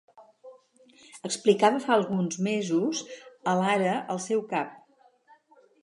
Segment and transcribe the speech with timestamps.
[1.29, 3.05] explicava fa alguns mesos
[3.53, 4.77] a l'Ara el seu cap